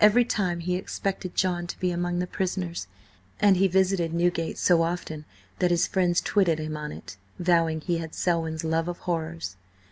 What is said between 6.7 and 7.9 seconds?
on it, vowing